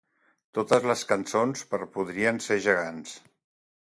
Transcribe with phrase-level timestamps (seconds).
[0.57, 3.13] Totes les cançons per Podrien Ser Gegants.